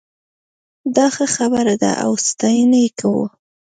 دا 0.95 1.05
ښه 1.15 1.25
خبره 1.35 1.75
ده 1.81 1.91
او 2.03 2.11
ستاينه 2.27 2.77
یې 2.83 2.89
کوو 2.99 3.25